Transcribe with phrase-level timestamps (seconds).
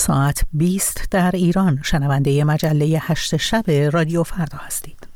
[0.00, 5.09] ساعت 20 در ایران شنونده مجله هشت شب رادیو فردا هستید.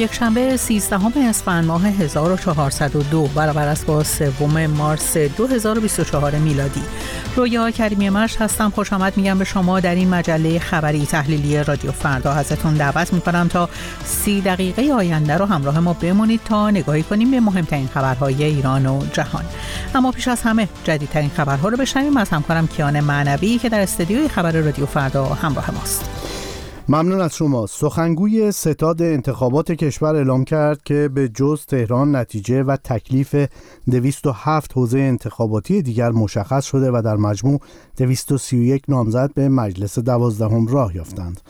[0.00, 6.82] یک شنبه 13 اسفند ماه 1402 برابر است با سوم مارس 2024 میلادی.
[7.36, 8.70] رویا کریمی مرش هستم.
[8.70, 9.16] خوش آمد.
[9.16, 13.68] میگم به شما در این مجله خبری تحلیلی رادیو فردا ازتون دعوت می‌کنم تا
[14.04, 19.06] سی دقیقه آینده رو همراه ما بمونید تا نگاهی کنیم به مهمترین خبرهای ایران و
[19.12, 19.44] جهان.
[19.94, 22.16] اما پیش از همه جدیدترین خبرها رو بشنویم.
[22.16, 26.29] از همکارم کیان معنوی که در استدیوی خبر رادیو فردا همراه ماست.
[26.88, 27.66] ممنون از شما.
[27.66, 33.46] سخنگوی ستاد انتخابات کشور اعلام کرد که به جز تهران نتیجه و تکلیف
[33.90, 37.60] 207 حوزه انتخاباتی دیگر مشخص شده و در مجموع
[37.96, 41.40] 231 نامزد به مجلس دوازدهم راه یافتند.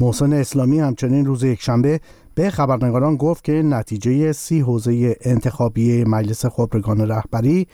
[0.00, 2.00] محسن اسلامی همچنین روز یکشنبه
[2.40, 7.66] به خبرنگاران گفت که نتیجه سی حوزه انتخابی مجلس خبرگان رهبری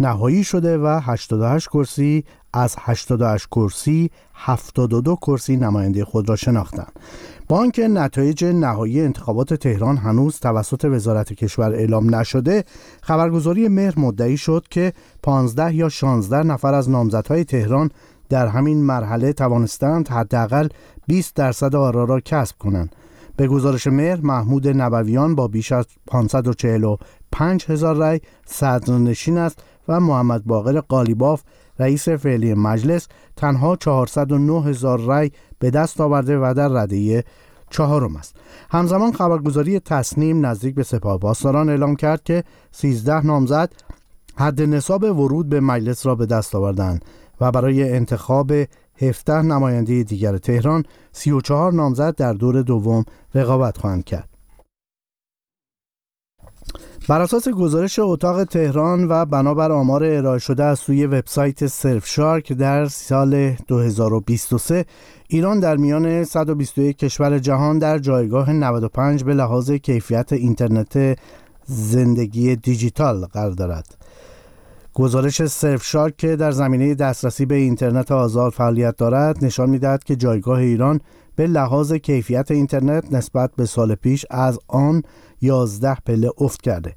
[0.00, 6.92] نهایی شده و 88 کرسی از 88 کرسی 72 کرسی نماینده خود را شناختند.
[7.48, 12.64] با آنکه نتایج نهایی انتخابات تهران هنوز توسط وزارت کشور اعلام نشده
[13.02, 17.90] خبرگزاری مهر مدعی شد که 15 یا 16 نفر از نامزدهای تهران
[18.28, 20.68] در همین مرحله توانستند حداقل
[21.06, 22.96] 20 درصد آرا را کسب کنند
[23.36, 30.44] به گزارش مهر محمود نبویان با بیش از 545 هزار رای صدرنشین است و محمد
[30.44, 31.42] باقر قالیباف
[31.78, 37.24] رئیس فعلی مجلس تنها 409 هزار رای به دست آورده و در رده
[37.70, 38.36] چهارم است.
[38.70, 43.72] همزمان خبرگزاری تصنیم نزدیک به سپاه پاسداران اعلام کرد که 13 نامزد
[44.36, 47.04] حد نصاب ورود به مجلس را به دست آوردند
[47.40, 48.52] و برای انتخاب
[48.98, 54.28] 17 نماینده دیگر تهران 34 نامزد در دور دوم رقابت خواهند کرد
[57.08, 62.52] بر اساس گزارش اتاق تهران و بنابر آمار ارائه شده از سوی وبسایت سرف شارک
[62.52, 64.84] در سال 2023
[65.28, 71.18] ایران در میان 121 کشور جهان در جایگاه 95 به لحاظ کیفیت اینترنت
[71.64, 74.05] زندگی دیجیتال قرار دارد.
[74.98, 80.16] گزارش سرف شارک که در زمینه دسترسی به اینترنت آزاد فعالیت دارد نشان می‌دهد که
[80.16, 81.00] جایگاه ایران
[81.34, 85.02] به لحاظ کیفیت اینترنت نسبت به سال پیش از آن
[85.40, 86.94] 11 پله افت کرده.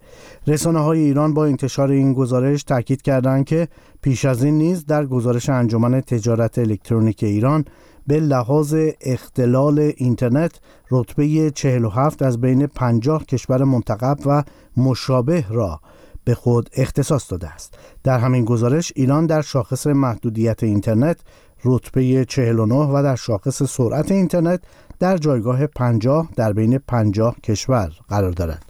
[0.47, 3.67] رسانه های ایران با انتشار این گزارش تاکید کردند که
[4.01, 7.65] پیش از این نیز در گزارش انجمن تجارت الکترونیک ایران
[8.07, 10.59] به لحاظ اختلال اینترنت
[10.91, 14.43] رتبه 47 از بین 50 کشور منتقب و
[14.77, 15.79] مشابه را
[16.23, 21.17] به خود اختصاص داده است در همین گزارش ایران در شاخص محدودیت اینترنت
[21.65, 24.61] رتبه 49 و در شاخص سرعت اینترنت
[24.99, 28.65] در جایگاه 50 در بین 50 کشور قرار دارد.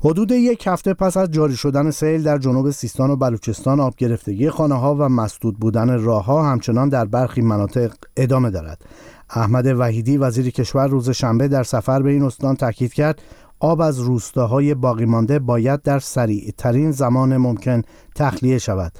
[0.00, 4.50] حدود یک هفته پس از جاری شدن سیل در جنوب سیستان و بلوچستان آب گرفتگی
[4.50, 8.84] خانه ها و مسدود بودن راه ها همچنان در برخی مناطق ادامه دارد.
[9.30, 13.22] احمد وحیدی وزیر کشور روز شنبه در سفر به این استان تاکید کرد
[13.60, 17.82] آب از روستاهای باقی مانده باید در سریع ترین زمان ممکن
[18.14, 18.92] تخلیه شود.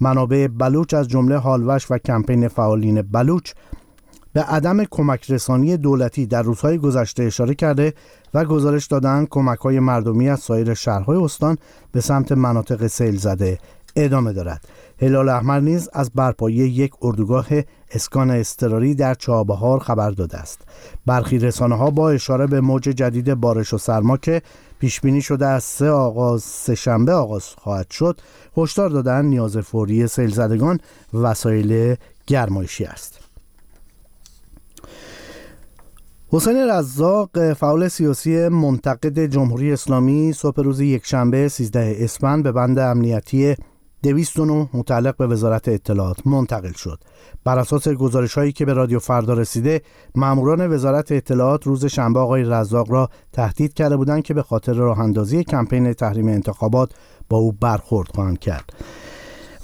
[0.00, 3.52] منابع بلوچ از جمله هالوش و کمپین فعالین بلوچ
[4.32, 7.94] به عدم کمک رسانی دولتی در روزهای گذشته اشاره کرده
[8.34, 11.58] و گزارش دادن کمک های مردمی از سایر شهرهای استان
[11.92, 13.58] به سمت مناطق سیل زده
[13.96, 14.68] ادامه دارد
[15.00, 17.46] هلال احمر نیز از برپایی یک اردوگاه
[17.90, 20.60] اسکان استراری در چابهار خبر داده است.
[21.06, 24.42] برخی رسانه ها با اشاره به موج جدید بارش و سرما که
[24.78, 28.20] پیش بینی شده از سه آغاز سه شنبه آغاز خواهد شد
[28.56, 30.80] هشدار دادن نیاز فوری سیل زدگان
[31.14, 33.18] وسایل گرمایشی است.
[36.30, 43.56] حسین رزاق فعال سیاسی منتقد جمهوری اسلامی صبح روز یکشنبه 13 اسفند به بند امنیتی
[44.02, 47.00] 209 متعلق به وزارت اطلاعات منتقل شد.
[47.44, 49.82] بر اساس گزارش هایی که به رادیو فردا رسیده
[50.14, 55.00] ماموران وزارت اطلاعات روز شنبه آقای رزاق را تهدید کرده بودند که به خاطر راه
[55.00, 56.92] اندازی کمپین تحریم انتخابات
[57.28, 58.72] با او برخورد خواهند کرد.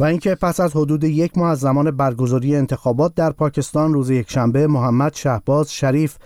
[0.00, 4.66] و اینکه پس از حدود یک ماه از زمان برگزاری انتخابات در پاکستان روز یکشنبه
[4.66, 6.16] محمد شهباز شریف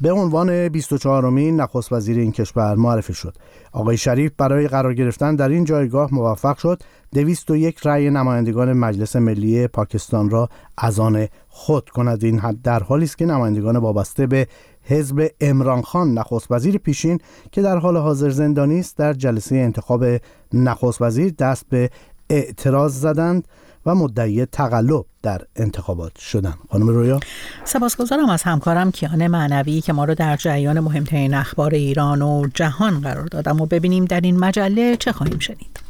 [0.00, 3.36] به عنوان 24 امین نخست وزیر این کشور معرفی شد.
[3.72, 6.82] آقای شریف برای قرار گرفتن در این جایگاه موفق شد.
[7.12, 12.24] 201 رأی نمایندگان مجلس ملی پاکستان را از آن خود کند.
[12.24, 14.48] این در حالی است که نمایندگان وابسته به
[14.82, 17.20] حزب امران خان نخست وزیر پیشین
[17.52, 20.04] که در حال حاضر زندانی است در جلسه انتخاب
[20.52, 21.90] نخست وزیر دست به
[22.30, 23.48] اعتراض زدند.
[23.88, 26.54] و مدعی تقلب در انتخابات شدن.
[26.70, 27.20] خانم رویا؟
[27.64, 33.00] سپاسگزارم از همکارم کیان معنوی که ما رو در جریان مهمترین اخبار ایران و جهان
[33.00, 35.80] قرار دادم و ببینیم در این مجله چه خواهیم شنید.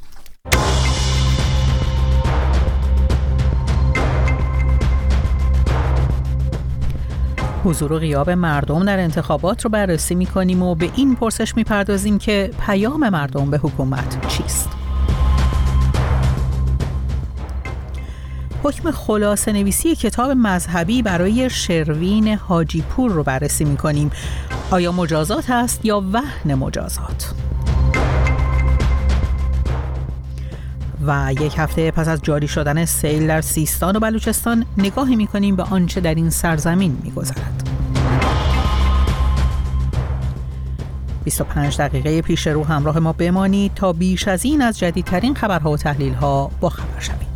[7.64, 11.64] حضور و غیاب مردم در انتخابات رو بررسی می کنیم و به این پرسش می
[11.64, 14.68] پردازیم که پیام مردم به حکومت چیست؟
[18.62, 24.10] حکم خلاصه نویسی کتاب مذهبی برای شروین حاجی پور رو بررسی می کنیم.
[24.70, 27.34] آیا مجازات است یا وهن مجازات؟
[31.06, 35.62] و یک هفته پس از جاری شدن سیل در سیستان و بلوچستان نگاهی می‌کنیم به
[35.62, 37.69] آنچه در این سرزمین میگذرد
[41.25, 45.76] 25 دقیقه پیش رو همراه ما بمانید تا بیش از این از جدیدترین خبرها و
[45.76, 47.27] تحلیلها با خبر شوید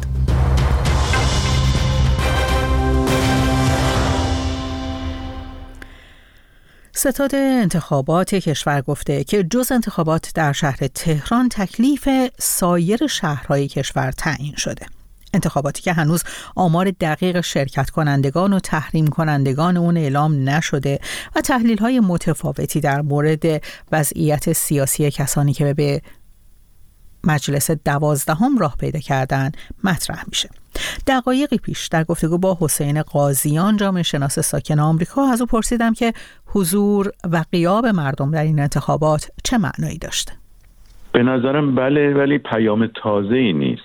[7.02, 12.08] ستاد انتخابات کشور گفته که جز انتخابات در شهر تهران تکلیف
[12.38, 14.87] سایر شهرهای کشور تعیین شده.
[15.34, 16.22] انتخاباتی که هنوز
[16.56, 20.99] آمار دقیق شرکت کنندگان و تحریم کنندگان اون اعلام نشده
[21.37, 23.62] و تحلیل های متفاوتی در مورد
[23.93, 26.02] وضعیت سیاسی کسانی که به
[27.24, 29.50] مجلس دوازدهم راه پیدا کردن
[29.84, 30.48] مطرح میشه.
[31.06, 36.12] دقایقی پیش در گفتگو با حسین قاضیان جامعه شناس ساکن آمریکا از او پرسیدم که
[36.46, 40.32] حضور و قیاب مردم در این انتخابات چه معنایی داشته
[41.12, 43.82] به نظرم بله ولی پیام تازه ای نیست.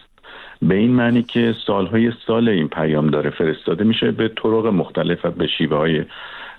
[0.62, 5.31] به این معنی که سالهای سال این پیام داره فرستاده میشه به طرق مختلف و
[5.31, 6.06] به شیوه های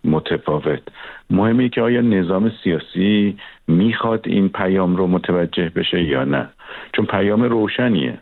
[0.05, 0.83] متفاوت.
[1.31, 3.37] مهمه که آیا نظام سیاسی
[3.69, 6.49] می‌خواد این پیام رو متوجه بشه یا نه.
[6.93, 8.19] چون پیام روشنیه.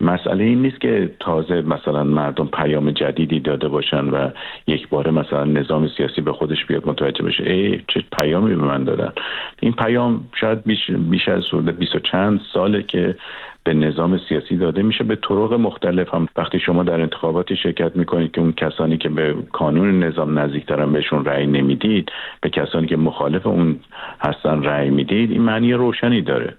[0.00, 4.30] مسئله این نیست که تازه مثلا مردم پیام جدیدی داده باشن و
[4.66, 7.44] یک بار مثلا نظام سیاسی به خودش بیاد متوجه بشه.
[7.44, 9.12] ای چه پیامی به من دادن؟
[9.60, 11.42] این پیام شاید بیش, بیش از
[11.78, 13.16] بیست و چند ساله که
[13.64, 15.04] به نظام سیاسی داده میشه.
[15.04, 19.34] به طرق مختلف هم وقتی شما در انتخاباتی شرکت می‌کنید که اون کسانی که به
[19.52, 23.80] کانون نظام نزدیکترن بهشون رأی نمی‌دید به کسانی که مخالف اون
[24.20, 26.54] هستن رأی می‌دید این معنی روشنی داره.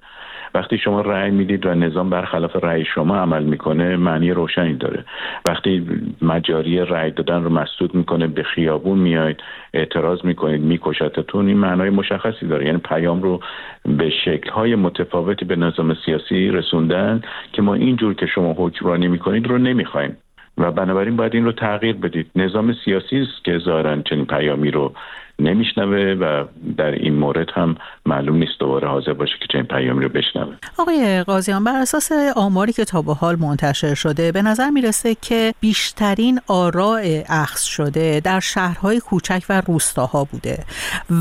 [0.55, 5.05] وقتی شما رأی می‌دید و نظام برخلاف رأی شما عمل می‌کنه معنی روشنی داره.
[5.45, 5.85] وقتی
[6.21, 9.37] مجاری رأی دادن رو مسدود می‌کنه به خیابون میاید
[9.73, 12.65] اعتراض می‌کنید میکشتتون این معنای مشخصی داره.
[12.65, 13.39] یعنی پیام رو
[13.85, 17.21] به شکلهای متفاوتی به نظام سیاسی رسوندن
[17.53, 20.17] که ما اینجور که شما حکمرانی می‌کنید رو نمی‌خوایم.
[20.57, 22.31] و بنابراین باید این رو تغییر بدید.
[22.35, 24.93] نظام سیاسی است که ظاهرا چنین پیامی رو
[25.41, 26.45] نمیشنوه و
[26.77, 31.23] در این مورد هم معلوم نیست دوباره حاضر باشه که چنین پیامی رو بشنوه آقای
[31.23, 36.39] قاضیان بر اساس آماری که تا به حال منتشر شده به نظر می‌رسه که بیشترین
[36.47, 40.65] آراء اخذ شده در شهرهای کوچک و روستاها بوده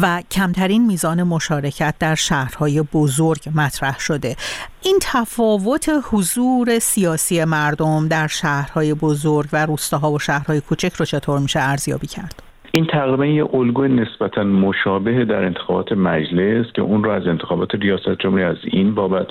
[0.03, 4.37] و کمترین میزان مشارکت در شهرهای بزرگ مطرح شده
[4.83, 11.39] این تفاوت حضور سیاسی مردم در شهرهای بزرگ و روستاها و شهرهای کوچک رو چطور
[11.39, 17.11] میشه ارزیابی کرد؟ این تقریبا یه الگوی نسبتا مشابه در انتخابات مجلس که اون رو
[17.11, 19.27] از انتخابات ریاست جمهوری از این بابت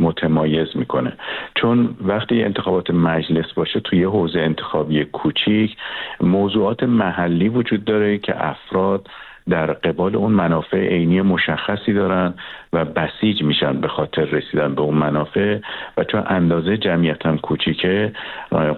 [0.00, 1.12] متمایز می‌کنه.
[1.54, 5.76] چون وقتی انتخابات مجلس باشه توی حوزه انتخابی کوچیک
[6.20, 9.08] موضوعات محلی وجود داره که افراد
[9.50, 12.34] در قبال اون منافع عینی مشخصی دارن
[12.72, 15.58] و بسیج میشن به خاطر رسیدن به اون منافع
[15.96, 18.12] و چون اندازه جمعیت هم کوچیکه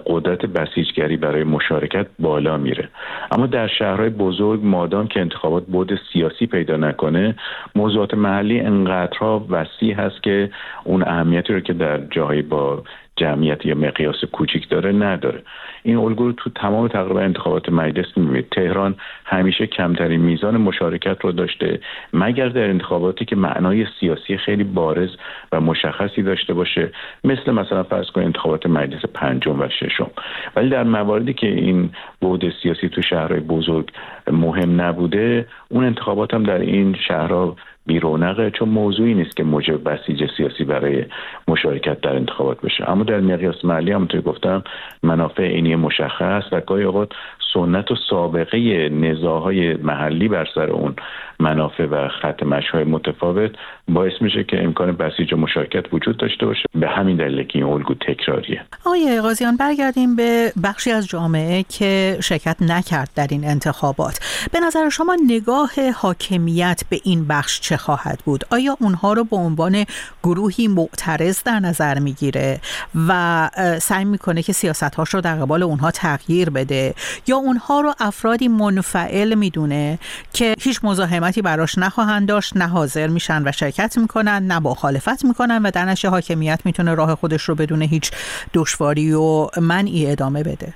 [0.05, 2.89] قدرت بسیجگری برای مشارکت بالا میره.
[3.31, 7.35] اما در شهرهای بزرگ مادام که انتخابات بود سیاسی پیدا نکنه
[7.75, 10.49] موضوعات محلی انقدرها وسیع هست که
[10.83, 12.83] اون اهمیتی رو که در جاهای با
[13.15, 15.41] جمعیت یا مقیاس کوچیک داره نداره.
[15.83, 18.49] این الگو رو تو تمام تقریبا انتخابات مجلس می‌بینید.
[18.49, 21.79] تهران همیشه کمترین میزان مشارکت رو داشته
[22.13, 25.09] مگر در انتخاباتی که معنای سیاسی خیلی بارز
[25.51, 26.91] و مشخصی داشته باشه
[27.23, 30.11] مثل مثلا فرض کنید انتخابات مجلس پنجم و ششم.
[30.55, 31.89] ولی در مواردی که این
[32.21, 33.89] بود سیاسی تو شهرهای بزرگ
[34.31, 37.55] مهم نبوده اون انتخابات هم در این شهرها
[37.85, 41.05] بیرونقه چون موضوعی نیست که موجب بسیج سیاسی برای
[41.47, 42.89] مشارکت در انتخابات بشه.
[42.89, 44.63] اما در مقیاس محلی همونطور گفتم
[45.03, 47.09] منافع اینی مشخص و گاهی اوقات
[47.53, 50.95] سنت و سابقه نزاهای محلی بر سر اون
[51.39, 53.51] منافع و خط مشهای متفاوت
[53.87, 56.63] باعث میشه که امکان بسیج و مشارکت وجود داشته باشه.
[56.75, 58.61] به همین دلیل که این الگو تکراریه.
[58.85, 64.19] آقای قاضیان برگردیم به بخشی از جامعه که شرکت نکرد در این انتخابات.
[64.53, 65.71] به نظر شما نگاه
[66.01, 69.85] حاکمیت به این بخش چه خواهد بود؟ آیا اونها رو به عنوان
[70.23, 72.59] گروهی معترض در نظر می‌گیره
[73.07, 73.49] و
[73.81, 76.93] سعی می‌کنه که سیاستهاش رو در قبال اونها تغییر بده؟
[77.27, 79.99] یا اونها رو افرادی منفعل می‌دونه
[80.33, 85.61] که هیچ مزاحمتی براش نخواهند داشت نه حاضر میشن و شرکت می‌کنن نه مخالفت می‌کنن
[85.63, 88.11] و در نشه حاکمیت می‌تونه راه خودش رو بدون هیچ
[88.53, 90.73] دشواری و منعی ادامه بده؟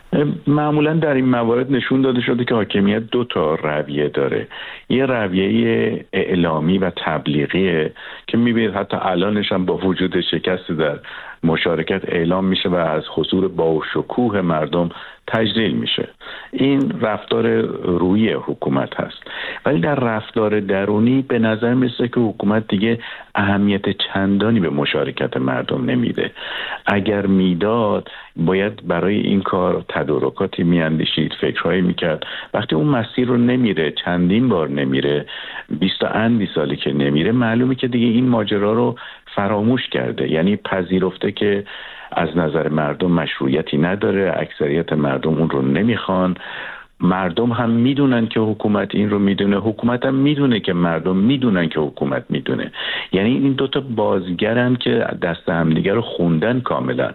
[0.48, 4.48] معمولا در این موارد نشون داده شده که حاکمیت دو تا رویه داره.
[4.90, 7.94] یه رویه اعلامی و تبلیغیه
[8.28, 11.00] که می‌بینید حتی الانش هم با وجود شکست در
[11.44, 14.90] مشارکت اعلام میشه و از حضور با شکوه مردم
[15.28, 16.08] تجلیل میشه.
[16.52, 17.48] این رفتار
[17.82, 19.24] روی حکومت هست.
[19.66, 23.00] ولی در رفتار درونی به نظر میسه که حکومت دیگه
[23.36, 26.32] اهمیت چندانی به مشارکت مردم نمیده.
[26.86, 32.24] اگر می‌داد باید برای این کار تدارکاتی میاندیشید فکرهایی می‌کرد.
[32.54, 35.26] وقتی اون مسیر رو نمیره چندین بار نمیره
[35.80, 38.96] بیست اندی سالی که نمیره معلومه که دیگه این ماجرا رو
[39.38, 40.32] فراموش کرده.
[40.32, 41.64] یعنی پذیرفته که
[42.12, 46.36] از نظر مردم مشروعیتی نداره اکثریت مردم اون رو نمی‌خوان.
[47.00, 49.58] مردم هم می‌دونن که حکومت این رو می‌دونه.
[49.58, 52.72] حکومت هم می‌دونه که مردم می‌دونن که حکومت می‌دونه.
[53.12, 57.12] یعنی این دوتا بازیگرن که دست همدیگه رو خوندن کاملا.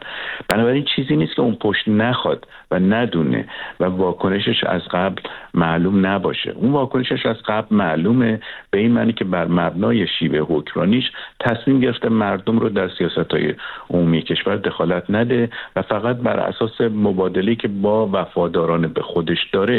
[0.49, 3.49] بنابراین چیزی نیست که اون پشت نخواد و ندونه
[3.81, 5.23] و واکنشش از قبل
[5.55, 6.51] معلوم نباشه.
[6.51, 11.05] اون واکنشش از قبل معلومه به این معنی که بر مبنای شیوه حکمرانیش
[11.41, 13.55] تصمیم گرفته مردم رو در سیاست های
[13.91, 19.72] عمومی کشور دخالت نده و فقط بر اساس مبادله که با وفاداران به خودش داره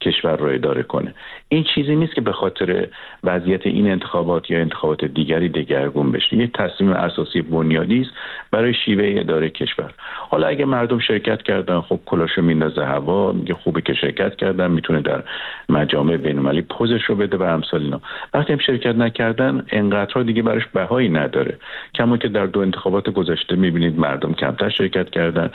[0.00, 1.14] کشور رو اداره کنه.
[1.48, 2.88] این چیزی نیست که به خاطر
[3.24, 6.36] وضعیت این انتخابات یا انتخابات دیگری دگرگون بشه.
[6.36, 8.10] یه تصمیم اساسی بنیادی است
[8.50, 9.90] برای شیوه اداره کشور.
[10.30, 15.00] حالا اگه مردم شرکت کردن خب کلاشو میندازه هوا میگه خوبه که شرکت کردن می‌تونه
[15.00, 15.22] در
[15.68, 18.00] مجامع بینالمللی پوزش رو بده و امثال اینا.
[18.34, 21.56] وقتی هم شرکت نکردن انقدرها دیگه براش بهایی نداره.
[21.94, 25.50] کما که در دو انتخابات گذشته می‌بینید مردم کمتر شرکت کردن.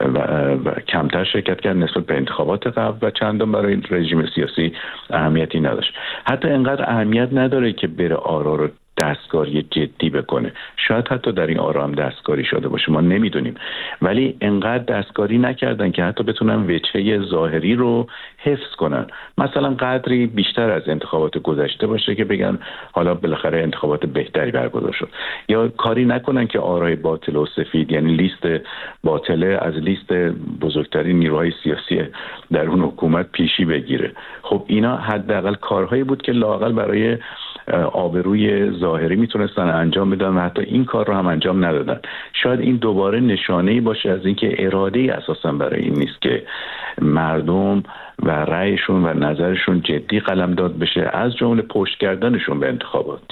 [0.00, 0.18] و,
[0.64, 4.72] و کمتر شرکت کرد نسبت به انتخابات قبل و چندان برای رژیم سیاسی
[5.10, 5.94] اهمیتی نداشت.
[6.24, 10.52] حتی انقدر اهمیت نداره که بره آرا رو دستکاری جدی بکنه.
[10.76, 13.54] شاید حتی در این آرام دستکاری شده باشه ما نمی‌دونیم.
[14.02, 18.06] ولی انقدر دستکاری نکردن که حتی بتونن وچه ظاهری رو
[18.38, 19.06] حفظ کنن.
[19.38, 22.58] مثلا قدری بیشتر از انتخابات گذشته باشه که بگن
[22.92, 25.08] حالا بالاخره انتخابات بهتری برگزار شد.
[25.48, 28.64] یا کاری نکنن که آرای باطل و سفید یعنی لیست
[29.04, 30.12] باطله از لیست
[30.60, 32.02] بزرگترین نیروهای سیاسی
[32.52, 34.12] در اون حکومت پیشی بگیره.
[34.42, 37.18] خب اینا حداقل کارهایی بود که لاقل برای
[37.92, 42.00] آبروی ظاهری می‌تونستن انجام بدن و حتی این کار رو هم انجام ندادن
[42.42, 46.46] شاید این دوباره نشانه ای باشه از اینکه اراده ای اساسا برای این نیست که
[47.02, 47.82] مردم
[48.22, 53.22] و رأیشون و نظرشون جدی قلمداد بشه از جمله پشت کردنشون به انتخابات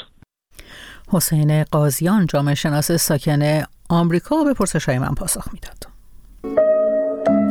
[1.12, 3.42] حسین قاضیان جامعه شناس ساکن
[3.90, 5.91] آمریکا به پرسش های من پاسخ می‌داد.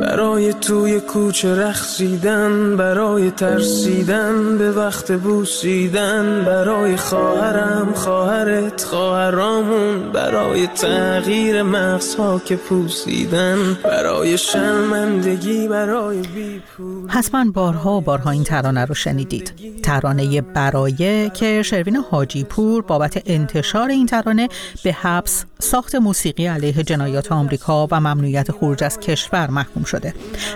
[0.02, 11.62] برای توی کوچه رخصیدن برای ترسیدن به وقت بوسیدن برای خواهرم خواهرت خواهرامون برای تغییر
[11.62, 17.08] مغزها که پوسیدن برای شرمندگی برای بیپول.
[17.08, 19.52] حتما بارها و بارها این ترانه رو شنیدید.
[19.82, 24.48] ترانه برایه که شروین حاجی پور بابت انتشار این ترانه
[24.84, 30.14] به حبس ساخت موسیقی علیه جنایات آمریکا و ممنوعیت خروج از کشور محکوم شده.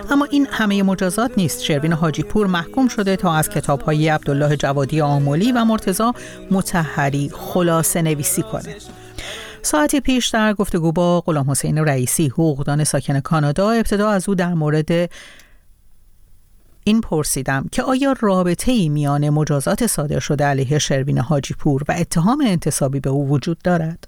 [0.09, 1.63] اما این همه مجازات نیست.
[1.63, 6.13] شروین حاجی پور محکوم شده تا از کتاب های عبدالله جوادی آمولی و مرتزا
[6.51, 8.75] متحری خلاصه نویسی کنه.
[9.61, 14.53] ساعتی پیش در گفتگو با غلام حسین رئیسی حقوقدان ساکن کانادا ابتدا از او در
[14.53, 15.09] مورد
[16.83, 21.95] این پرسیدم که آیا رابطه ای میان مجازات صادر شده علیه شروین حاجی پور و
[21.97, 24.07] اتهام انتصابی به او وجود دارد؟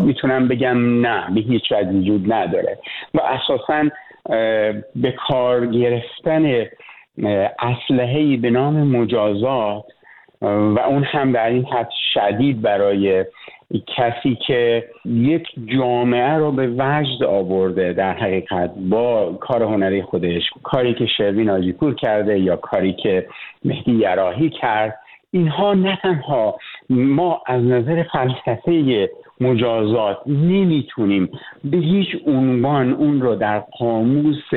[0.00, 2.78] می‌تونم بگم نه به هیچ وجه وجود نداره.
[3.14, 3.84] و اساسا
[4.96, 6.66] به کار گرفتن
[7.58, 9.84] اسلحه به نام مجازات
[10.42, 13.24] و اون هم در این حد شدید برای
[13.96, 20.94] کسی که یک جامعه رو به وجد آورده در حقیقت با کار هنری خودش کاری
[20.94, 23.26] که شروین آجیپور کرده یا کاری که
[23.64, 24.98] مهدی یراهی کرد
[25.30, 26.58] اینها نه تنها
[26.90, 29.08] ما از نظر فلسفه
[29.40, 30.18] مجازات.
[30.26, 31.28] نمی‌تونیم
[31.64, 34.50] به هیچ عنوان اون رو در قاموس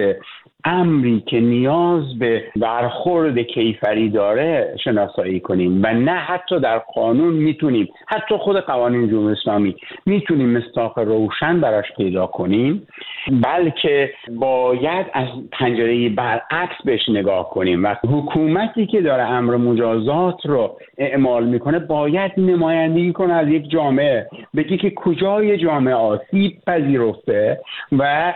[0.66, 7.88] امری که نیاز به برخورد کیفری داره شناسایی کنیم و نه حتی در قانون می‌تونیم
[8.08, 9.75] حتی خود قوانین جمهوری اسلامی
[10.06, 12.88] می‌تونیم مستاق روشن براش پیدا کنیم
[13.32, 20.78] بلکه باید از پنجره برعکس بهش نگاه کنیم و حکومتی که داره امر مجازات رو
[20.98, 27.60] اعمال می‌کنه باید نمایندگی کنه از یک جامعه بگی که کجای جامعه آسیب پذیرفته
[27.92, 28.34] و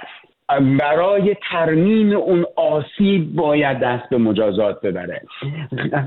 [0.59, 5.21] برای ترمیم اون آسیب باید دست به مجازات ببره.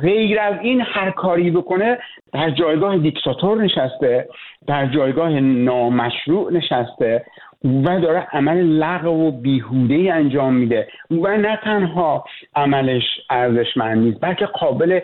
[0.02, 1.98] غیر از این هر کاری بکنه
[2.32, 4.28] در جایگاه دیکتاتور نشسته
[4.66, 7.24] در جایگاه نامشروع نشسته
[7.64, 12.24] و داره عمل لغو و بیهوده انجام میده و نه تنها
[12.54, 15.00] عملش ارزشمند نیست بلکه قابل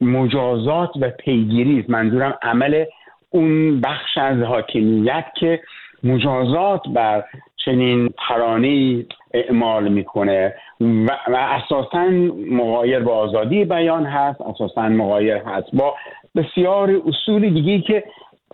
[0.00, 1.90] مجازات و پیگیری است.
[1.90, 2.84] منظورم عمل
[3.30, 5.60] اون بخش از حاکمیت که
[6.04, 7.24] مجازات بر
[7.64, 9.04] چنین ترانه
[9.34, 12.04] اعمال می‌کنه و, و اساسا
[12.50, 15.94] مغایر با آزادی بیان هست اساسا مغایر هست با
[16.36, 18.04] بسیار اصول دیگه که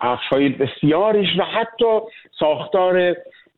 [0.01, 1.99] بخشهای بسیارش و حتی
[2.39, 3.15] ساختار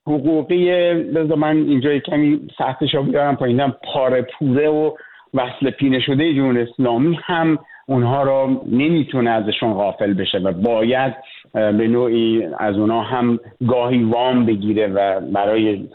[0.08, 4.92] حقوقی بذار من اینجا کمی سطحش رو بیارم پایینم پاره پوره و
[5.34, 11.14] وصل پینه شده جمهوری اسلامی هم اونها رو نمی‌تونه ازشون غافل بشه و باید
[11.54, 15.90] به نوعی از اونها هم گاهی وام بگیره و برای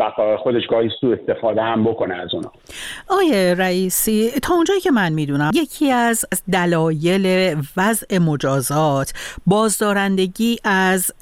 [0.00, 2.52] بقای خودش گاهی سو استفاده هم بکنه از اونها
[3.08, 9.12] آیه رئیسی تا اونجایی که من می‌دونم یکی از دلایل وضع مجازات
[9.46, 11.12] بازدارندگی از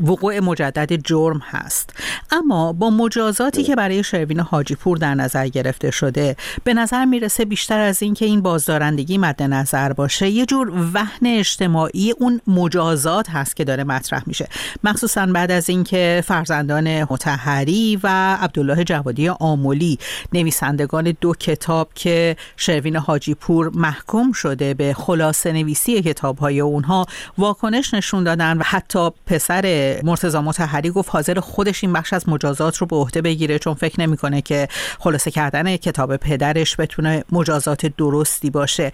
[0.00, 1.90] وقوع مجدد جرم هست.
[2.30, 7.44] اما با مجازاتی که برای شروین حاجی پور در نظر گرفته شده به نظر می‌رسه
[7.44, 13.56] بیشتر از اینکه این بازدارندگی مد نظر باشه یه جور وهن اجتماعی اون مجازات هست
[13.56, 14.48] که داره مطرح میشه.
[14.84, 19.98] مخصوصا بعد از اینکه فرزندان متحری و عبدالله جوادی آمولی
[20.32, 27.06] نویسندگان دو کتاب که شروین حاجی پور محکوم شده به خلاصه نویسی کتاب های اونها
[27.38, 32.76] واکنش نشون دادن و حتی پسر مرتضا متحری گفت حاضر خودش این بخش از مجازات
[32.76, 34.66] رو به عهده بگیره چون فکر نمی‌کنه که
[34.98, 38.92] خلاصه کردن کتاب پدرش بتونه مجازات درستی باشه.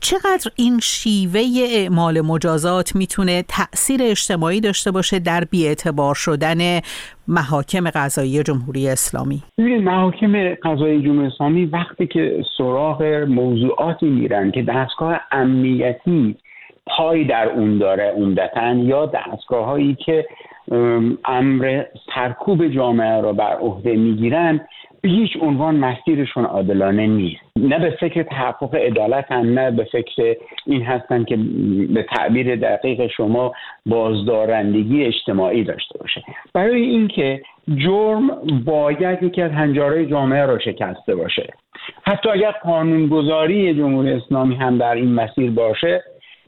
[0.00, 1.42] چقدر این شیوه
[1.74, 6.80] اعمال مجازات می‌تونه تاثیر اجتماعی داشته باشه در بیاعتبار شدن
[7.28, 14.62] محاکم قضایی جمهوری اسلامی؟ ببینید محاکم قضایی جمهوری اسلامی وقتی که سراغ موضوعاتی میرن که
[14.62, 16.36] دستگاه امنیتی
[16.86, 20.26] پای در اون داره عمدتا یا دستگاه هایی که
[21.24, 24.60] امر سرکوب جامعه را بر عهده می‌گیرن
[25.04, 27.42] به هیچ عنوان مسیرشون عادلانه نیست.
[27.56, 31.36] نه به فکر تحقق عدالت هم نه به فکر این هستن که
[31.94, 33.52] به تعبیر دقیق شما
[33.86, 36.22] بازدارندگی اجتماعی داشته باشه.
[36.54, 37.42] برای اینکه
[37.76, 38.28] جرم
[38.64, 41.52] باید یکی از هنجارهای جامعه را شکسته باشه.
[42.06, 46.02] حتی اگر قانونگذاری جمهوری اسلامی هم در این مسیر باشه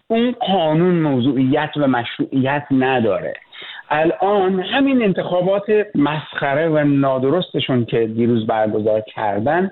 [0.08, 3.34] اون قانون موضوعیت و مشروعیت نداره.
[3.90, 5.64] الان همین انتخابات
[5.94, 9.70] مسخره و نادرستشون که دیروز برگزار کردن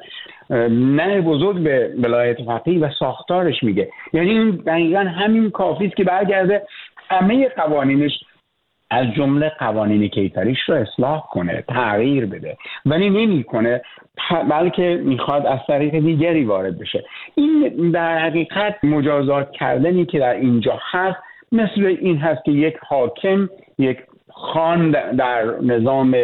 [0.70, 3.88] نه بزرگ به ولایت فقیه و ساختارش میگه.
[4.12, 6.62] یعنی این دقیقا همین کافی که برگرده
[7.10, 8.24] همه قوانینش
[8.94, 12.56] از جمله قوانین کیفریش رو اصلاح کنه تغییر بده.
[12.86, 13.82] ولی نمی‌کنه
[14.50, 17.04] بلکه می‌خواد از طریق دیگری وارد بشه.
[17.34, 21.18] این در حقیقت مجازات کردنی که در اینجا هست
[21.52, 23.98] مثل این هست که یک حاکم یک
[24.30, 26.14] خان در نظام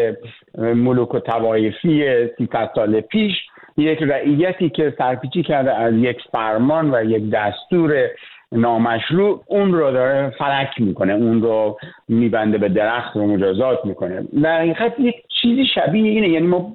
[0.58, 3.32] ملوک و توایفی 300 سال پیش
[3.76, 8.08] یک رعیتی که سرپیچی کرده از یک فرمان و یک دستور
[8.52, 14.24] نامشروع اون رو داره فلک می‌کنه اون رو میبنده به درخت و مجازات می‌کنه.
[14.42, 16.72] در حقیقت یک چیزی شبیه اینه یعنی ما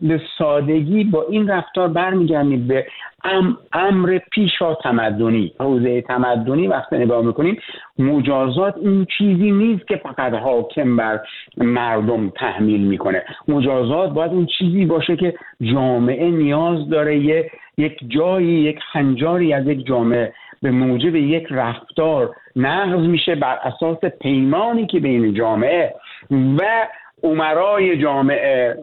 [0.00, 2.86] به سادگی با این رفتار برمیگردیم به
[3.24, 5.52] ام امر پیشا تمدنی.
[5.60, 7.58] حوزه تمدنی وقتی نگاه می‌کنیم
[7.98, 11.20] مجازات این چیزی نیست که فقط حاکم بر
[11.56, 13.22] مردم تحمیل می‌کنه.
[13.48, 19.66] مجازات باید اون چیزی باشه که جامعه نیاز داره یه یک جایی یک خنجاری از
[19.66, 20.32] یک جامعه
[20.64, 25.94] به موجب یک رفتار نقض میشه بر اساس پیمانی که بین جامعه
[26.30, 26.86] و
[27.22, 28.76] عمرای جامعه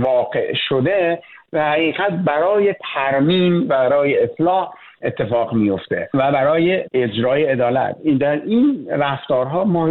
[0.00, 1.18] واقع شده
[1.52, 7.96] و حقیقت برای ترمیم برای اصلاح اتفاق میفته و برای اجرای عدالت.
[8.04, 9.88] این در این رفتارها ما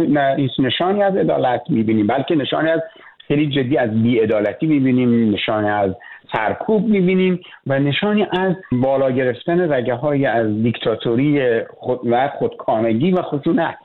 [0.58, 2.80] نشانی از عدالت می‌بینیم بلکه نشانی از
[3.26, 5.94] خیلی جدی از بیعدالتی می‌بینیم نشانی از
[6.32, 13.22] سرکوب می‌بینیم و نشانی از بالا گرفتن رگه های از دیکتاتوری خود و خودکامگی و
[13.22, 13.78] خشونت.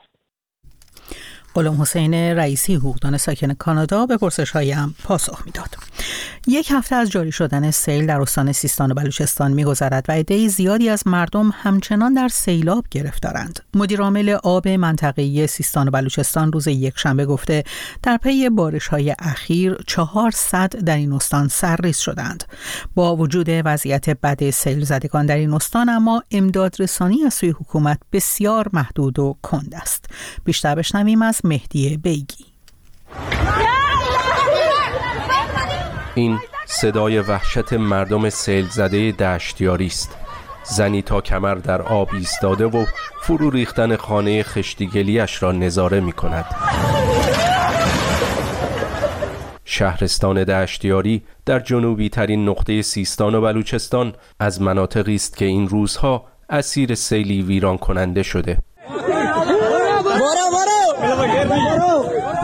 [1.56, 5.76] غلام حسین رئیسی حقوقدان ساکن کانادا به پرسش هایم پاسخ می‌داد.
[6.48, 10.90] یک هفته از جاری شدن سیل در استان سیستان و بلوچستان میگذرد و عده زیادی
[10.90, 13.60] از مردم همچنان در سیلاب گرفتارند.
[13.74, 17.64] مدیرعامل آب منطقه‌ای سیستان و بلوچستان روز یکشنبه گفته
[18.04, 22.44] در پی بارش های اخیر 400 در این استان سرریز شدند.
[22.96, 28.00] با وجود وضعیت بد سیل زدگان در این استان اما امداد رسانی از سوی حکومت
[28.12, 30.06] بسیار محدود و کند است.
[30.46, 32.46] بیشتر بشنویم از مهدی بیگی.
[36.16, 40.18] این صدای وحشت مردم سیل زده دشتیاری است.
[40.64, 42.86] زنی تا کمر در آب ایستاده و
[43.22, 46.46] فرو ریختن خانه خشتیگلیش را نظاره می کند
[49.66, 56.26] شهرستان دشتیاری در جنوبی ترین نقطه سیستان و بلوچستان از مناطقی است که این روزها
[56.50, 58.58] اسیر سیلی ویران کننده شده.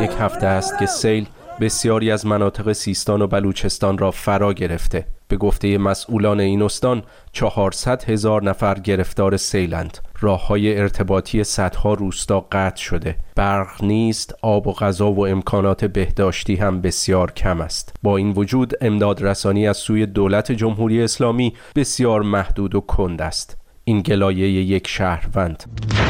[0.02, 1.26] یک هفته است که سیل
[1.60, 5.06] بسیاری از مناطق سیستان و بلوچستان را فرا گرفته.
[5.28, 9.98] به گفته مسئولان این استان 400 هزار نفر گرفتار سیلند.
[10.20, 13.16] راه های ارتباطی صدها روستا قطع شده.
[13.36, 17.94] برق نیست آب و غذا و امکانات بهداشتی هم بسیار کم است.
[18.04, 23.58] با این وجود امداد رسانی از سوی دولت جمهوری اسلامی بسیار محدود و کند است.
[23.84, 25.64] این گلایه یک شهروند.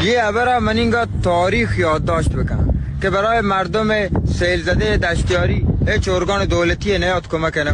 [0.03, 2.78] یه من اینگاه تاریخ یادداشت بکنم.
[3.01, 3.87] که برای مردم
[4.25, 7.73] سیل زده دشتیاری هیچ ارگان دولتی نیاد کمک نکنه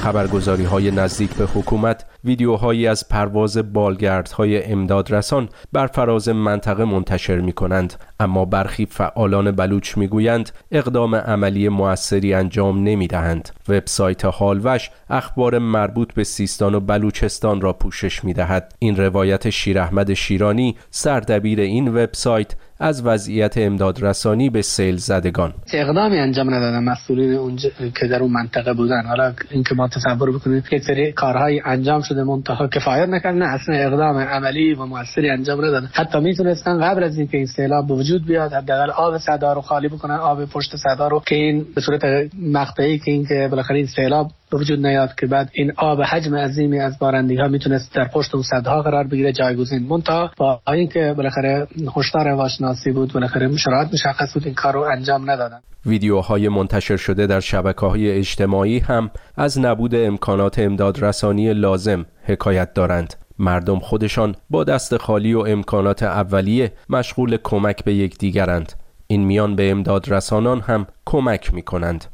[0.00, 7.40] خبرگزاری های نزدیک به حکومت ویدیوهایی از پرواز بالگردهای امداد رسان بر فراز منطقه منتشر
[7.40, 14.24] می کنند اما برخی فعالان بلوچ می گویند اقدام عملی موثری انجام نمی دهند وبسایت
[14.24, 20.76] هالوش اخبار مربوط به سیستان و بلوچستان را پوشش می دهد این روایت شیر شیرانی
[20.90, 25.54] سردبیر این وبسایت از وضعیت امدادرسانی به سیل زدگان.
[25.72, 27.68] اقدامی انجام ندادن مسئولین اونجا
[28.00, 29.06] که در اون منطقه بودن.
[29.06, 33.74] حالا اینکه ما تصور بکنیم که سری کارهای انجام شده منتها کفایت نکرد نه اصلا
[33.74, 35.90] اقدام عملی و موثری انجام ندادن.
[35.92, 39.88] حتی می‌تونستن قبل از اینکه این سیلاب به وجود بیاد حداقل آب صدا رو خالی
[39.88, 42.02] بکنن آب پشت صدا رو که این به صورت
[42.42, 46.80] مقطعی که اینکه بالاخره این سیلاب به وجود نیاد که بعد این آب حجم عظیمی
[46.80, 49.82] از بارندگی ها می‌تونست در پشت اون صدها قرار بگیره جایگزین.
[49.82, 55.30] مونتا با اینکه بالاخره هشدار هواشناسی بود بالاخره شرایط مشخص بود این کار رو انجام
[55.30, 55.60] ندادن.
[55.86, 62.74] ویدیوهای منتشر شده در شبکه های اجتماعی هم از نبود امکانات امداد رسانی لازم حکایت
[62.74, 63.14] دارند.
[63.38, 68.72] مردم خودشان با دست خالی و امکانات اولیه مشغول کمک به یکدیگرند.
[69.10, 72.04] این میان به امداد رسانان هم کمک می کنند.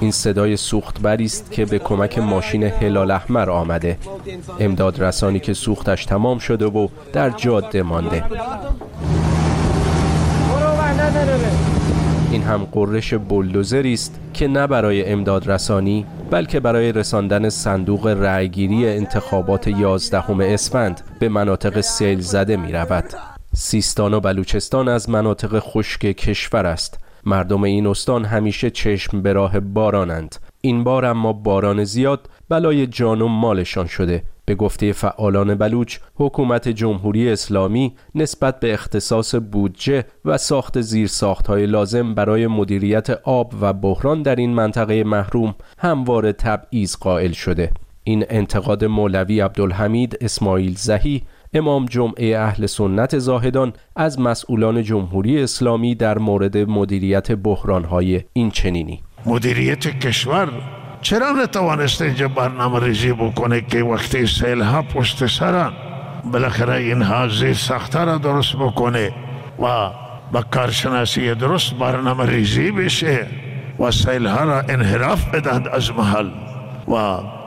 [0.00, 3.98] این صدای سوخت است که به کمک ماشین هلال احمر آمده
[4.60, 8.24] امداد رسانی که سوختش تمام شده و در جاده مانده
[12.30, 18.88] این هم قررش بلدوزری است که نه برای امداد رسانی بلکه برای رساندن صندوق رأیگیری
[18.88, 23.04] انتخابات 11 اسفند به مناطق سیل زده می رود.
[23.54, 26.98] سیستان و بلوچستان از مناطق خشک کشور است.
[27.24, 30.36] مردم این استان همیشه چشم به راه بارانند.
[30.60, 34.22] این بار اما باران زیاد بلای جان و مالشان شده.
[34.44, 42.14] به گفته فعالان بلوچ حکومت جمهوری اسلامی نسبت به اختصاص بودجه و ساخت های لازم
[42.14, 47.70] برای مدیریت آب و بحران در این منطقه محروم همواره تبعیض قائل شده.
[48.04, 51.22] این انتقاد مولوی عبدالحمید اسماعیل زهی
[51.54, 59.02] امام جمعه اهل سنت زاهدان از مسئولان جمهوری اسلامی در مورد مدیریت بحرانهای این چنینی
[59.26, 60.48] مدیریت کشور
[61.00, 65.72] چرا نتوانست اینجا برنامه ریزی بکنه که وقتی سیل ها پشت سرن
[66.32, 69.12] بالاخره این حاضر سخته را درست بکنه
[69.62, 69.90] و
[70.32, 73.26] با کارشناسی درست برنامه ریزی بشه
[73.78, 76.30] و سیل ها را انحراف بدهد از محل
[76.88, 76.94] و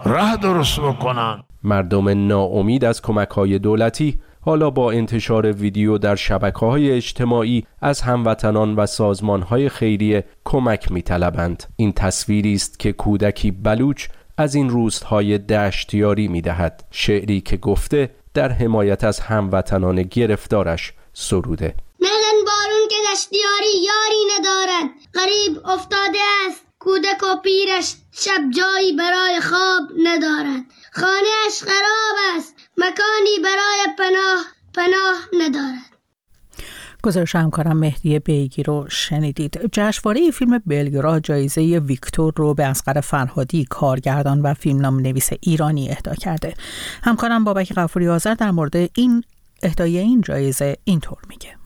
[0.06, 1.44] راه درست بکنن.
[1.64, 8.02] مردم ناامید از کمک های دولتی حالا با انتشار ویدیو در شبکه های اجتماعی از
[8.02, 11.64] هموطنان و سازمان های خیریه کمک می طلبند.
[11.76, 16.84] این تصویری است که کودکی بلوچ از این روزهای دشتیاری می دهد.
[16.92, 24.90] شعری که گفته در حمایت از هموطنان گرفتارش سروده ملن بارون که دشتیاری یاری ندارد
[25.14, 30.64] غریب افتاده است کودک و پیرش شب جایی برای خواب ندارد.
[30.94, 35.92] خانهش خراب است مکانی برای پناه پناه ندارد.
[37.04, 39.70] گزارش همکارم مهدی بیگی رو شنیدید.
[39.72, 46.16] جشنواره فیلم بلگراد جایزه ویکتور رو به اسقر فرهادی کارگردان و فیلمنامه نویس ایرانی اهدا
[46.16, 46.54] کرده.
[47.04, 49.24] همکارم بابک غفوری آذر در مورد این
[49.64, 51.61] اهدای این جایزه اینطور میگه.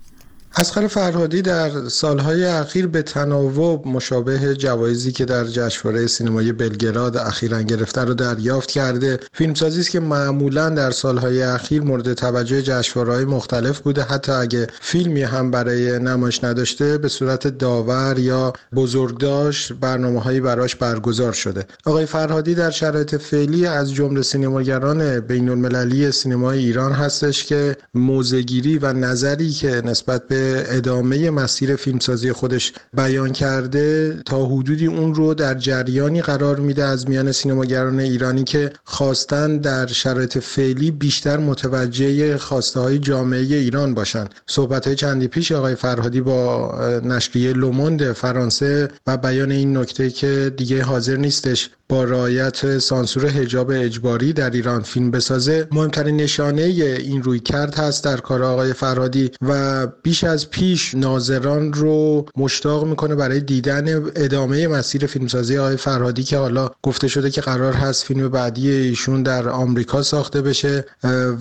[0.57, 7.61] اسخر فرهادی در سالهای اخیر به تناوب مشابه جوایزی که در جشنواره سینمای بلگراد اخیرا
[7.61, 9.19] گرفته رو دریافت کرده.
[9.33, 14.03] فیلمسازی است که معمولا در سالهای اخیر مورد توجه جشنواره‌های مختلف بوده.
[14.03, 21.33] حتی اگه فیلمی هم برای نمایش نداشته به صورت داور یا بزرگداشت برنامه‌هایی براش برگزار
[21.33, 21.65] شده.
[21.85, 28.93] آقای فرهادی در شرایط فعلی از جمله سینماگران بین‌المللی سینمای ایران هستش که موزگیری و
[28.93, 35.53] نظری که نسبت به ادامه مسیر فیلمسازی خودش بیان کرده تا حدودی اون رو در
[35.53, 42.79] جریانی قرار میده از میان سینماگران ایرانی که خواستن در شرایط فعلی بیشتر متوجه خواسته
[42.79, 49.17] های جامعه ایران باشند صحبت های چندی پیش آقای فرهادی با نشریه لوموند فرانسه و
[49.17, 55.12] بیان این نکته که دیگه حاضر نیستش با رعایت سانسور حجاب اجباری در ایران فیلم
[55.12, 55.67] بسازه.
[55.71, 62.25] مهمترین نشانه این روی کرد هست در کار آقای فرهادی و بیش پیش ناظران رو
[62.37, 67.73] مشتاق می‌کنه برای دیدن ادامه مسیر فیلمسازی آقای فرهادی که حالا گفته شده که قرار
[67.73, 70.85] هست فیلم بعدی ایشون در آمریکا ساخته بشه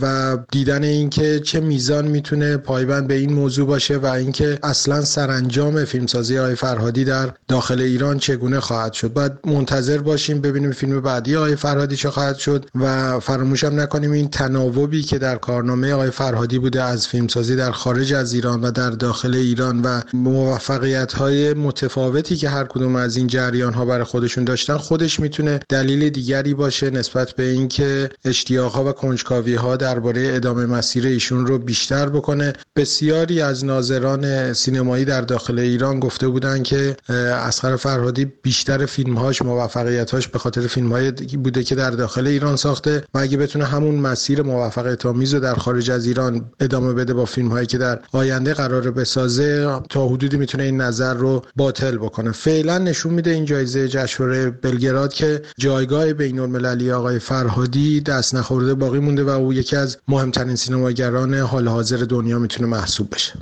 [0.01, 5.85] و دیدن اینکه چه میزان می‌تونه پایبند به این موضوع باشه و اینکه اصلا سرانجام
[5.85, 9.13] فیلمسازی آقای فرهادی در داخل ایران چگونه خواهد شد.
[9.13, 14.13] باید منتظر باشیم ببینیم فیلم بعدی آقای فرهادی چه خواهد شد و فراموش هم نکنیم
[14.13, 18.71] این تناوبی که در کارنامه آقای فرهادی بوده از فیلمسازی در خارج از ایران و
[18.71, 24.05] در داخل ایران و موفقیت های متفاوتی که هر کدوم از این جریان ها برای
[24.05, 29.77] خودشون داشتن خودش می‌تونه دلیل دیگری باشه نسبت به اینکه اشتیاق ها و کنجکاوی ها
[29.77, 32.53] درباره ادامه مسیر ایشون رو بیشتر بکنه.
[32.77, 39.43] بسیاری از ناظران سینمایی در داخل ایران گفته بودن که اسخر فرهادی بیشتر فیلم هاش
[39.43, 43.65] موفقیت هاش به خاطر فیلم های بوده که در داخل ایران ساخته و اگه بتونه
[43.65, 47.79] همون مسیر موفقیت آمیز رو در خارج از ایران ادامه بده با فیلم هایی که
[47.79, 52.33] در آینده قرار بسازه تا حدودی می‌تونه این نظر رو باطل بکنه.
[52.33, 58.75] فعلا نشون میده این جایزه جشنواره بلگراد که جایگاه بین المللی آقای فرهادی دست نخورده
[58.75, 63.35] باقی مونده و او یکی از مهمترین سینماگران حال حاضر دنیا می‌تونه محسوب بشه.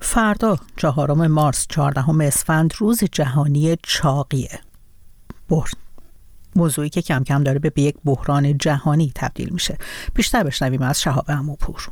[0.00, 4.60] فردا چهارم مارس چهاردهم اسفند روز جهانی چاقیه.
[5.48, 5.70] بحر.
[6.56, 9.78] موضوعی که کم کم داره به یک بحران جهانی تبدیل میشه.
[10.14, 11.88] بیشتر بشنویم از شهاب اموپور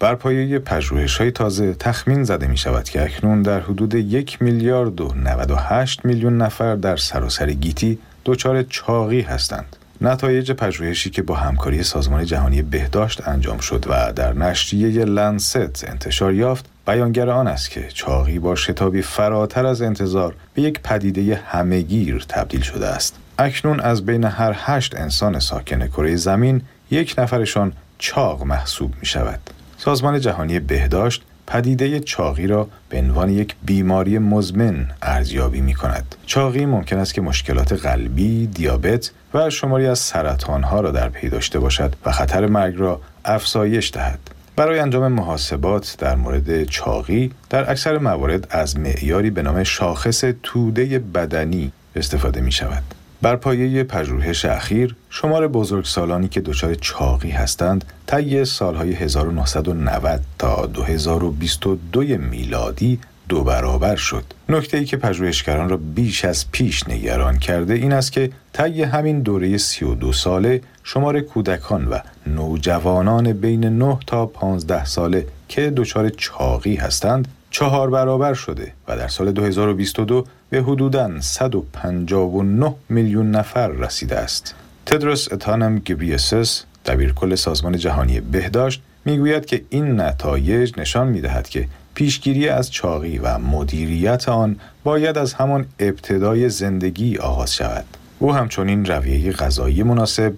[0.00, 5.00] بر پایه پژوهش های تازه تخمین زده می شود که اکنون در حدود یک میلیارد
[5.00, 9.76] و 98 میلیون نفر در سراسر گیتی دچار چاقی هستند.
[10.00, 16.34] نتایج پژوهشی که با همکاری سازمان جهانی بهداشت انجام شد و در نشریه لنست انتشار
[16.34, 22.24] یافت بیانگر آن است که چاقی با شتابی فراتر از انتظار به یک پدیده همهگیر
[22.28, 23.16] تبدیل شده است.
[23.38, 29.59] اکنون از بین هر هشت انسان ساکن کره زمین یک نفرشان چاق محسوب می شود.
[29.84, 36.14] سازمان جهانی بهداشت پدیده چاقی را به عنوان یک بیماری مزمن ارزیابی می کند.
[36.26, 41.58] چاقی ممکن است که مشکلات قلبی، دیابت و شماری از سرطانها را در پی داشته
[41.58, 44.18] باشد و خطر مرگ را افزایش دهد.
[44.56, 50.98] برای انجام محاسبات در مورد چاقی در اکثر موارد از معیاری به نام شاخص توده
[50.98, 52.99] بدنی استفاده می شود.
[53.22, 62.00] بر پایه پژوهش اخیر شمار بزرگسالانی که دچار چاقی هستند طی سالهای 1990 تا 2022
[62.02, 64.24] میلادی دو برابر شد.
[64.48, 69.20] نکته ای که پژوهشگران را بیش از پیش نگران کرده این است که طی همین
[69.20, 76.74] دوره 32 ساله شمار کودکان و نوجوانان بین 9 تا 15 ساله که دچار چاقی
[76.74, 84.54] هستند چهار برابر شده و در سال 2022 به حدوداً 159 میلیون نفر رسیده است.
[84.86, 92.48] تدروس اتانم گبریسس دبیرکل سازمان جهانی بهداشت می‌گوید که این نتایج نشان می‌دهد که پیشگیری
[92.48, 97.84] از چاقی و مدیریت آن باید از همان ابتدای زندگی آغاز شود.
[98.18, 100.32] او همچنین رویه غذایی مناسب،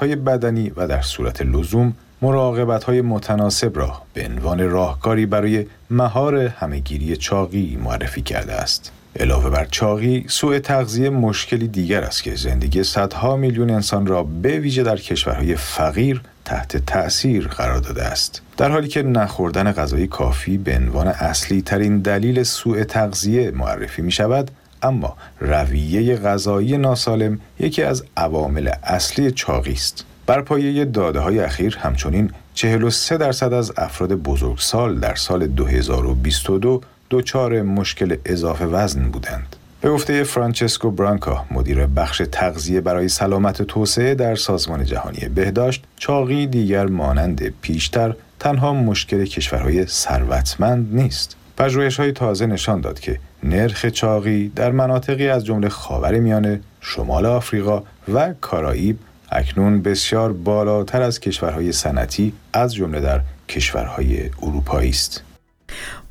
[0.00, 6.36] های بدنی و در صورت لزوم مراقبت های متناسب را به عنوان راهکاری برای مهار
[6.36, 8.92] همهگیری چاقی معرفی کرده است.
[9.20, 14.58] علاوه بر چاقی، سوء تغذیه مشکلی دیگر است که زندگی صدها میلیون انسان را به
[14.58, 18.42] ویژه در کشورهای فقیر تحت تأثیر قرار داده است.
[18.56, 24.12] در حالی که نخوردن غذای کافی به عنوان اصلی ترین دلیل سوء تغذیه معرفی می
[24.12, 24.50] شود،
[24.82, 30.04] اما رویه غذایی ناسالم یکی از عوامل اصلی چاقی است.
[30.28, 37.62] بر پایه داده های اخیر همچنین 43 درصد از افراد بزرگسال در سال 2022 دچار
[37.62, 39.56] مشکل اضافه وزن بودند.
[39.80, 46.46] به گفته فرانچسکو برانکا مدیر بخش تغذیه برای سلامت توسعه در سازمان جهانی بهداشت چاقی
[46.46, 51.36] دیگر مانند پیشتر تنها مشکل کشورهای ثروتمند نیست.
[51.56, 57.26] پژوهش های تازه نشان داد که نرخ چاقی در مناطقی از جمله خاور میانه، شمال
[57.26, 57.82] آفریقا
[58.14, 58.98] و کارائیب
[59.32, 65.22] اکنون بسیار بالاتر از کشورهای صنعتی از جمله در کشورهای اروپایی است.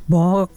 [0.10, 0.50] با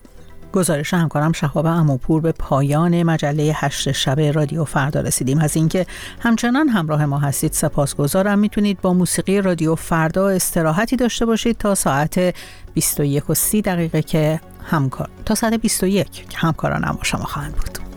[0.53, 5.38] گزارش همکارم شهاب اموپور به پایان مجله هشت شب رادیو فردا رسیدیم.
[5.38, 5.87] از اینکه
[6.20, 8.38] همچنان همراه ما هستید سپاسگزارم.
[8.38, 12.35] می‌تونید با موسیقی رادیو فردا استراحتی داشته باشید تا ساعت
[12.75, 17.89] 21 و 30 دقیقه که همکار تا ساعت 21 که همکارانم با شما خواهند بود.